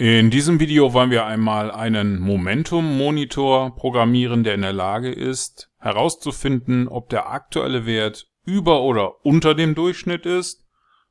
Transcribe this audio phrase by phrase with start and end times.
[0.00, 6.86] In diesem Video wollen wir einmal einen Momentum-Monitor programmieren, der in der Lage ist, herauszufinden,
[6.86, 10.64] ob der aktuelle Wert über oder unter dem Durchschnitt ist.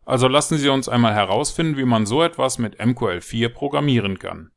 [0.06, 4.52] Also lassen Sie uns einmal herausfinden, wie man so etwas mit MQL4 programmieren kann.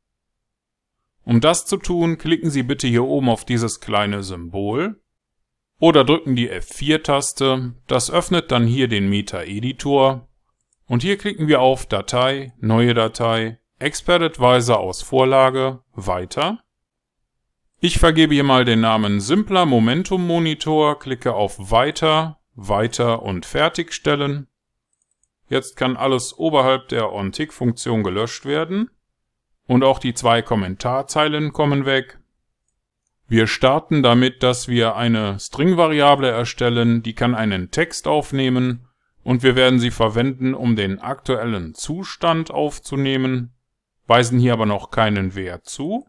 [1.25, 5.01] Um das zu tun, klicken Sie bitte hier oben auf dieses kleine Symbol
[5.77, 7.73] oder drücken die F4-Taste.
[7.85, 10.29] Das öffnet dann hier den Meta-Editor.
[10.85, 16.59] Und hier klicken wir auf Datei, Neue Datei Expert Advisor aus Vorlage, weiter.
[17.79, 24.45] Ich vergebe hier mal den Namen Simpler Momentum Monitor, klicke auf Weiter, Weiter und Fertigstellen.
[25.49, 28.91] Jetzt kann alles oberhalb der OnTick-Funktion gelöscht werden.
[29.65, 32.19] Und auch die zwei Kommentarzeilen kommen weg.
[33.27, 38.87] Wir starten damit, dass wir eine String-Variable erstellen, die kann einen Text aufnehmen
[39.23, 43.55] und wir werden sie verwenden, um den aktuellen Zustand aufzunehmen
[44.11, 46.05] weisen hier aber noch keinen Wert zu.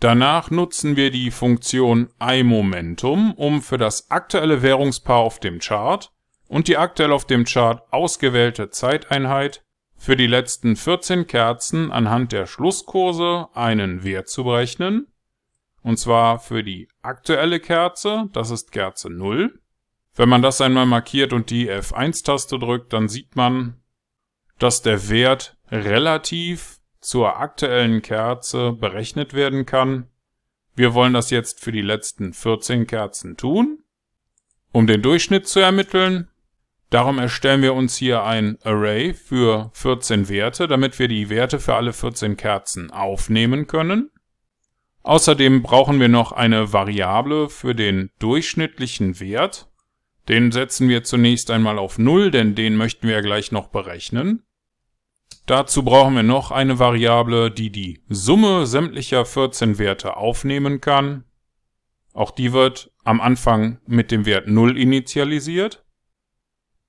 [0.00, 6.10] Danach nutzen wir die Funktion iMomentum, um für das aktuelle Währungspaar auf dem Chart
[6.48, 9.62] und die aktuell auf dem Chart ausgewählte Zeiteinheit
[9.96, 15.06] für die letzten 14 Kerzen anhand der Schlusskurse einen Wert zu berechnen.
[15.82, 19.60] Und zwar für die aktuelle Kerze, das ist Kerze 0.
[20.16, 23.80] Wenn man das einmal markiert und die F1-Taste drückt, dann sieht man,
[24.58, 30.08] dass der Wert relativ zur aktuellen Kerze berechnet werden kann.
[30.74, 33.80] Wir wollen das jetzt für die letzten 14 Kerzen tun,
[34.72, 36.28] um den Durchschnitt zu ermitteln.
[36.90, 41.74] Darum erstellen wir uns hier ein Array für 14 Werte, damit wir die Werte für
[41.74, 44.10] alle 14 Kerzen aufnehmen können.
[45.02, 49.68] Außerdem brauchen wir noch eine Variable für den durchschnittlichen Wert.
[50.28, 54.42] Den setzen wir zunächst einmal auf 0, denn den möchten wir gleich noch berechnen.
[55.46, 61.24] Dazu brauchen wir noch eine Variable, die die Summe sämtlicher 14 Werte aufnehmen kann.
[62.14, 65.84] Auch die wird am Anfang mit dem Wert 0 initialisiert.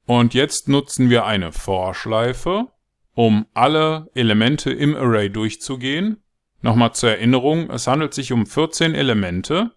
[0.05, 2.67] Und jetzt nutzen wir eine For-Schleife,
[3.13, 6.23] um alle Elemente im Array durchzugehen.
[6.61, 9.71] Nochmal zur Erinnerung, es handelt sich um 14 Elemente.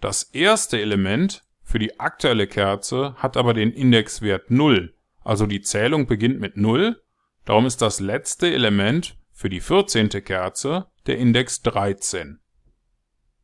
[0.00, 6.06] Das erste Element für die aktuelle Kerze hat aber den Indexwert 0, also die Zählung
[6.06, 7.00] beginnt mit 0
[7.44, 10.08] Darum ist das letzte Element für die 14.
[10.24, 12.38] Kerze der Index 13.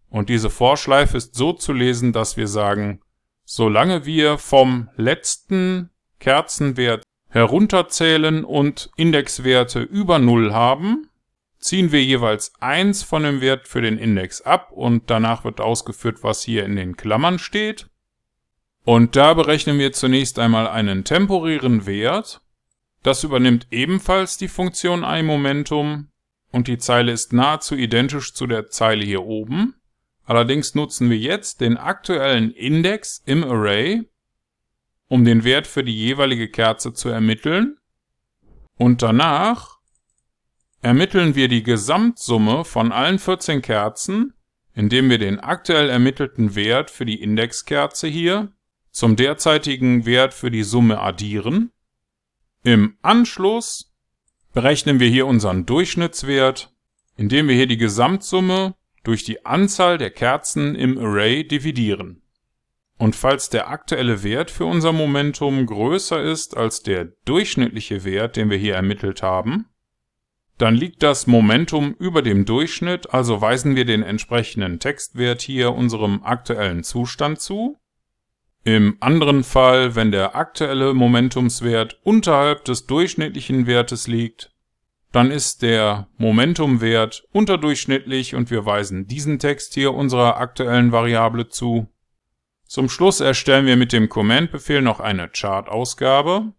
[0.08, 3.00] Und diese Vorschleife ist so zu lesen, dass wir sagen,
[3.44, 11.10] solange wir vom letzten Kerzenwert herunterzählen und Indexwerte über 0 haben,
[11.58, 16.22] ziehen wir jeweils eins von dem Wert für den Index ab und danach wird ausgeführt,
[16.22, 17.88] was hier in den Klammern steht.
[18.86, 22.40] Und da berechnen wir zunächst einmal einen temporären Wert
[23.06, 26.08] das übernimmt ebenfalls die Funktion iMomentum
[26.50, 29.76] und die Zeile ist nahezu identisch zu der Zeile hier oben.
[30.24, 34.10] Allerdings nutzen wir jetzt den aktuellen Index im Array,
[35.06, 37.76] um den Wert für die jeweilige Kerze zu ermitteln.
[38.76, 39.78] Und danach
[40.82, 44.34] ermitteln wir die Gesamtsumme von allen 14 Kerzen,
[44.74, 48.50] indem wir den aktuell ermittelten Wert für die Indexkerze hier
[48.96, 51.70] zum derzeitigen Wert für die Summe addieren
[52.66, 53.92] im Anschluss
[54.54, 56.74] berechnen wir hier unseren Durchschnittswert,
[57.14, 58.74] indem wir hier die Gesamtsumme
[59.04, 62.22] durch die Anzahl der Kerzen im Array dividieren.
[62.98, 68.48] Und falls der aktuelle Wert für unser Momentum größer ist als der durchschnittliche Wert, den
[68.48, 69.66] wir hier ermittelt haben,
[70.56, 76.24] dann liegt das Momentum über dem Durchschnitt, also weisen wir den entsprechenden Textwert hier unserem
[76.24, 77.78] aktuellen Zustand zu
[78.66, 84.50] im anderen Fall, wenn der aktuelle Momentumswert unterhalb des durchschnittlichen Wertes liegt,
[85.12, 91.86] dann ist der Momentumwert unterdurchschnittlich und wir weisen diesen Text hier unserer aktuellen Variable zu.
[92.66, 96.52] Zum Schluss erstellen wir mit dem Command-Befehl noch eine Chart-Ausgabe.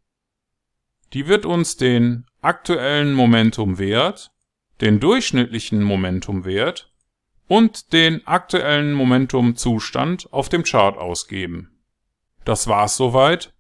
[1.11, 4.31] Die wird uns den aktuellen Momentumwert,
[4.79, 6.89] den durchschnittlichen Momentumwert
[7.49, 11.76] und den aktuellen Momentumzustand auf dem Chart ausgeben.
[12.47, 13.53] Das war's soweit.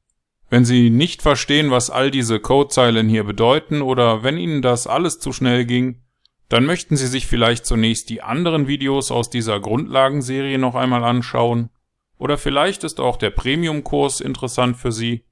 [0.49, 5.19] Wenn Sie nicht verstehen, was all diese Codezeilen hier bedeuten oder wenn Ihnen das alles
[5.19, 6.03] zu schnell ging,
[6.47, 11.69] dann möchten Sie sich vielleicht zunächst die anderen Videos aus dieser Grundlagenserie noch einmal anschauen.
[12.17, 15.25] Oder vielleicht ist auch der Premium-Kurs interessant für Sie.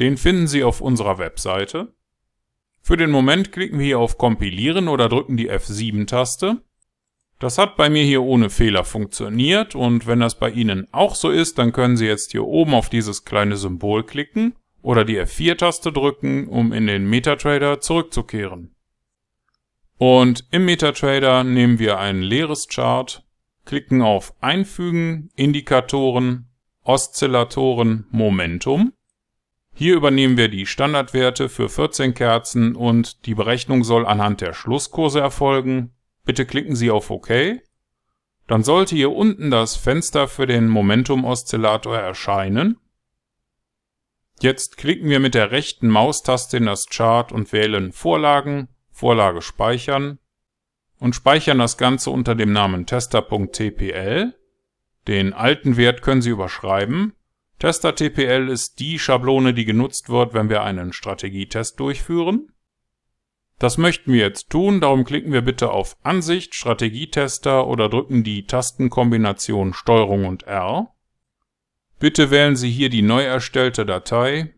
[0.00, 1.94] Den finden Sie auf unserer Webseite.
[2.82, 6.60] Für den Moment klicken wir hier auf Kompilieren oder drücken die F7-Taste.
[7.38, 11.30] Das hat bei mir hier ohne Fehler funktioniert und wenn das bei Ihnen auch so
[11.30, 15.92] ist, dann können Sie jetzt hier oben auf dieses kleine Symbol klicken oder die F4-Taste
[15.92, 18.74] drücken, um in den MetaTrader zurückzukehren.
[19.96, 23.24] Und im MetaTrader nehmen wir ein leeres Chart,
[23.64, 26.50] klicken auf Einfügen, Indikatoren,
[26.82, 28.92] Oszillatoren, Momentum.
[29.72, 35.20] Hier übernehmen wir die Standardwerte für 14 Kerzen und die Berechnung soll anhand der Schlusskurse
[35.20, 35.93] erfolgen.
[36.24, 37.60] Bitte klicken Sie auf OK.
[38.46, 42.78] Dann sollte hier unten das Fenster für den Momentum-Oszillator erscheinen.
[44.40, 50.18] Jetzt klicken wir mit der rechten Maustaste in das Chart und wählen Vorlagen, Vorlage speichern
[50.98, 54.34] und speichern das Ganze unter dem Namen tester.tpl.
[55.06, 57.14] Den alten Wert können Sie überschreiben.
[57.58, 62.48] Tester.tpl ist die Schablone, die genutzt wird, wenn wir einen Strategietest durchführen.
[63.58, 68.46] Das möchten wir jetzt tun, darum klicken wir bitte auf Ansicht, Strategietester oder drücken die
[68.46, 70.92] Tastenkombination STRG und R.
[71.98, 74.54] Bitte wählen Sie hier die neu erstellte Datei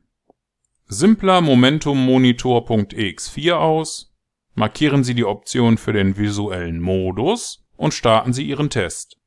[0.89, 4.15] simpler momentummonitor.ex4 aus,
[4.55, 9.19] markieren Sie die Option für den visuellen Modus und starten Sie Ihren Test.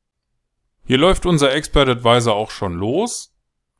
[0.86, 3.32] Hier läuft unser Expert Advisor auch schon los.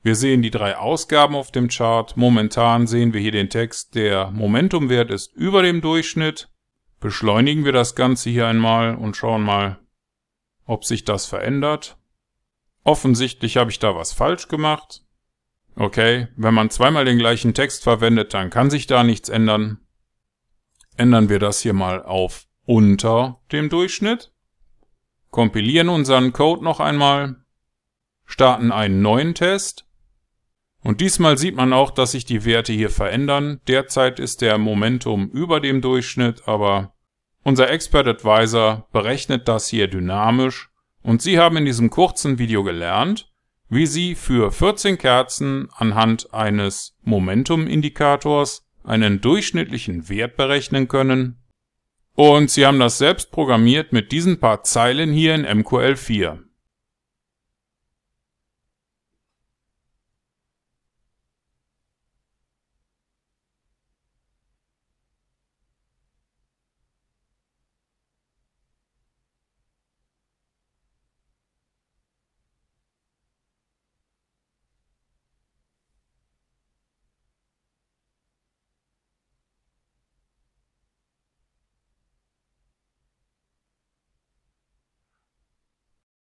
[0.02, 2.17] Wir sehen die drei Ausgaben auf dem Chart.
[2.17, 6.49] Momentan sehen wir hier den Text, der Momentumwert ist über dem Durchschnitt.
[7.00, 9.79] Beschleunigen wir das Ganze hier einmal und schauen mal,
[10.64, 11.99] ob sich das verändert.
[12.82, 15.02] Offensichtlich habe ich da was falsch gemacht.
[15.76, 19.81] Okay, wenn man zweimal den gleichen Text verwendet, dann kann sich da nichts ändern.
[20.96, 24.32] Ändern wir das hier mal auf unter dem Durchschnitt.
[25.31, 27.37] Kompilieren unseren Code noch einmal.
[28.26, 29.87] Starten einen neuen Test.
[30.82, 33.61] Und diesmal sieht man auch, dass sich die Werte hier verändern.
[33.69, 36.94] Derzeit ist der Momentum über dem Durchschnitt, aber
[37.43, 40.71] unser Expert Advisor berechnet das hier dynamisch
[41.03, 43.31] und Sie haben in diesem kurzen Video gelernt,
[43.69, 51.43] wie Sie für 14 Kerzen anhand eines Momentum-Indikators einen durchschnittlichen Wert berechnen können.
[52.15, 56.41] Und Sie haben das selbst programmiert mit diesen paar Zeilen hier in MQL4.